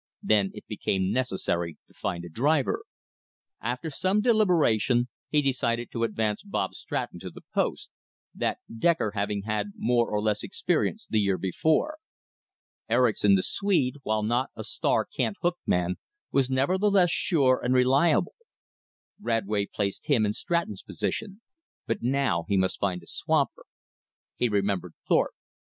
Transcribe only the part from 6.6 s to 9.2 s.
Stratton to the post, that "decker"